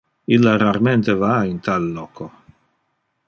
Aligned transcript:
Illa 0.35 0.53
rarmente 0.61 1.13
va 1.25 1.35
in 1.51 1.59
tal 1.59 1.87
loco. 1.99 2.31